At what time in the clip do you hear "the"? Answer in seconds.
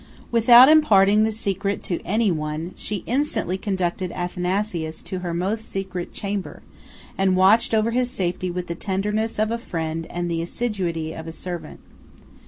1.25-1.31, 8.65-8.73, 10.27-10.41